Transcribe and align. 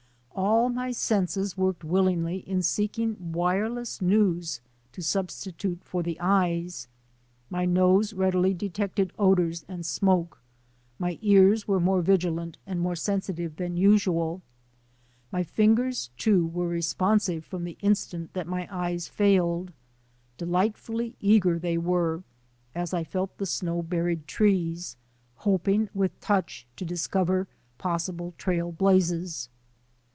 All 0.33 0.69
my 0.69 0.91
senses 0.91 1.57
worked 1.57 1.83
willingly 1.83 2.37
in 2.37 2.61
seeking 2.61 3.33
wire 3.33 3.69
less 3.69 4.01
news 4.01 4.61
to 4.93 5.01
substitute 5.01 5.83
for 5.83 6.01
the 6.01 6.17
eyes. 6.19 6.87
My 7.49 7.65
nose 7.65 8.13
readily 8.13 8.53
detected 8.53 9.11
odours 9.19 9.65
and 9.67 9.85
smoke. 9.85 10.39
My 10.97 11.19
ears 11.21 11.67
were 11.67 11.79
more 11.81 12.01
vigilant 12.01 12.57
and 12.65 12.79
more 12.79 12.95
sensitive 12.95 13.57
than 13.57 13.75
usual. 13.75 14.41
My 15.31 15.43
fingers, 15.43 16.09
too, 16.17 16.47
were 16.47 16.67
responsive 16.67 17.43
from 17.43 17.63
the 17.63 17.77
instant 17.81 18.33
that 18.33 18.47
my 18.47 18.67
eyes 18.71 19.07
failed. 19.07 19.73
Delightfully 20.37 21.15
eager 21.19 21.59
they 21.59 21.77
were, 21.77 22.23
as 22.73 22.93
I 22.93 23.03
felt 23.03 23.37
the 23.37 23.45
snow 23.45 23.81
buried 23.83 24.25
trees, 24.25 24.95
hoping 25.37 25.89
with 25.93 26.19
touch 26.21 26.65
to 26.77 26.85
discover 26.85 27.47
possible 27.77 28.33
trail 28.37 28.71
blazes. 28.71 29.49